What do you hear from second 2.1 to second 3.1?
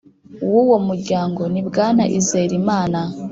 izerimana